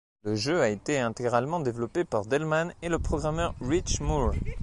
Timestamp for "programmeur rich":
2.97-3.99